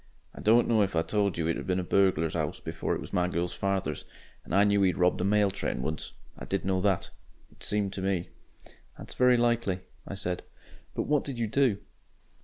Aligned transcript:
"I 0.33 0.41
don't 0.41 0.67
know 0.67 0.81
if 0.81 0.95
I 0.95 1.03
told 1.03 1.37
you 1.37 1.47
it'd 1.47 1.67
been 1.67 1.79
a 1.79 1.83
burglar's 1.83 2.35
'ouse 2.35 2.59
before 2.59 2.95
it 2.95 2.99
was 3.01 3.13
my 3.13 3.27
girl's 3.27 3.53
father's, 3.53 4.03
and 4.43 4.55
I 4.55 4.63
knew 4.63 4.83
'e'd 4.83 4.97
robbed 4.97 5.21
a 5.21 5.23
mail 5.23 5.51
train 5.51 5.83
once, 5.83 6.13
I 6.35 6.45
did 6.45 6.65
know 6.65 6.81
that. 6.81 7.11
It 7.51 7.61
seemed 7.61 7.93
to 7.93 8.01
me" 8.01 8.29
"That's 8.97 9.13
very 9.13 9.37
likely," 9.37 9.81
I 10.07 10.15
said. 10.15 10.41
"But 10.95 11.03
what 11.03 11.23
did 11.23 11.37
you 11.37 11.45
do?" 11.45 11.77